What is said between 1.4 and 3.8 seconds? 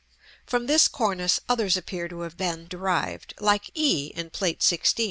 others appear to have been derived, like